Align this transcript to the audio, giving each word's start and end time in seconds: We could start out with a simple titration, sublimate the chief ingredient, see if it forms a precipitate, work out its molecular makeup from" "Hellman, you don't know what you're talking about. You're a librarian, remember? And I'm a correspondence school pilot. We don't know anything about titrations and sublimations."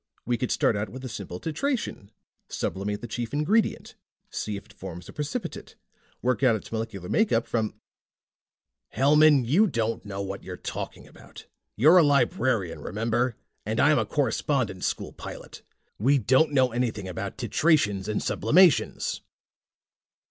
We 0.25 0.35
could 0.35 0.49
start 0.49 0.75
out 0.75 0.89
with 0.89 1.05
a 1.05 1.09
simple 1.09 1.39
titration, 1.39 2.09
sublimate 2.49 3.01
the 3.01 3.07
chief 3.07 3.35
ingredient, 3.35 3.93
see 4.31 4.57
if 4.57 4.65
it 4.65 4.73
forms 4.73 5.07
a 5.07 5.13
precipitate, 5.13 5.75
work 6.23 6.41
out 6.41 6.55
its 6.55 6.71
molecular 6.71 7.07
makeup 7.07 7.45
from" 7.45 7.75
"Hellman, 8.95 9.45
you 9.45 9.67
don't 9.67 10.03
know 10.03 10.19
what 10.23 10.43
you're 10.43 10.57
talking 10.57 11.07
about. 11.07 11.45
You're 11.75 11.99
a 11.99 12.03
librarian, 12.03 12.79
remember? 12.81 13.35
And 13.63 13.79
I'm 13.79 13.99
a 13.99 14.05
correspondence 14.07 14.87
school 14.87 15.13
pilot. 15.13 15.61
We 15.99 16.17
don't 16.17 16.51
know 16.51 16.71
anything 16.71 17.07
about 17.07 17.37
titrations 17.37 18.07
and 18.07 18.23
sublimations." 18.23 19.21